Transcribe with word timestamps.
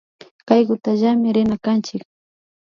Kaykutallami 0.47 1.29
rina 1.35 1.55
kanchik 1.65 2.01